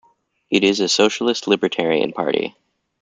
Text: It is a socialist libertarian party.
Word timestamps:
It 0.49 0.63
is 0.63 0.79
a 0.79 0.89
socialist 0.89 1.47
libertarian 1.47 2.11
party. 2.11 2.55